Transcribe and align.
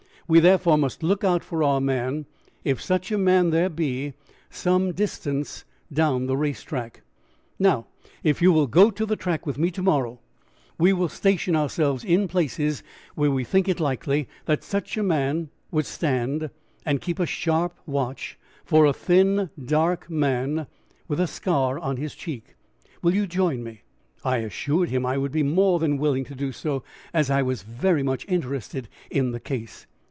We, 0.27 0.39
therefore, 0.39 0.77
must 0.77 1.03
look 1.03 1.25
out 1.25 1.43
for 1.43 1.61
our 1.61 1.81
man, 1.81 2.25
if 2.63 2.81
such 2.81 3.11
a 3.11 3.17
man 3.17 3.49
there 3.49 3.67
be, 3.67 4.13
some 4.49 4.93
distance 4.93 5.65
down 5.91 6.25
the 6.25 6.37
race 6.37 6.63
track. 6.63 7.01
"Now, 7.59 7.87
if 8.23 8.41
you 8.41 8.53
will 8.53 8.67
go 8.67 8.91
to 8.91 9.05
the 9.05 9.17
track 9.17 9.45
with 9.45 9.57
me 9.57 9.71
to 9.71 9.81
morrow 9.81 10.21
we 10.77 10.93
will 10.93 11.09
station 11.09 11.53
ourselves 11.53 12.05
in 12.05 12.29
places 12.29 12.81
where 13.13 13.29
we 13.29 13.43
think 13.43 13.67
it 13.67 13.81
likely 13.81 14.29
that 14.45 14.63
such 14.63 14.95
a 14.95 15.03
person 15.03 15.49
would 15.69 15.85
stand, 15.85 16.49
and 16.85 17.01
keep 17.01 17.19
a 17.19 17.25
sharp 17.25 17.73
watch 17.85 18.39
for 18.63 18.85
a 18.85 18.93
thin, 18.93 19.49
dark 19.61 20.09
man 20.09 20.65
with 21.09 21.19
a 21.19 21.27
scar 21.27 21.77
on 21.77 21.97
his 21.97 22.15
cheek. 22.15 22.55
Will 23.01 23.13
you 23.13 23.27
join 23.27 23.63
me?" 23.65 23.81
I 24.23 24.37
assured 24.37 24.87
him 24.91 25.05
I 25.05 25.17
would 25.17 25.33
be 25.33 25.43
more 25.43 25.77
than 25.77 25.97
willing 25.97 26.23
to 26.23 26.35
do 26.35 26.53
so, 26.53 26.85
as 27.13 27.29
I 27.29 27.41
was 27.41 27.63
very 27.63 28.01
much 28.01 28.25
interested 28.29 28.87
in 29.09 29.31
the 29.31 29.39
case. 29.41 29.87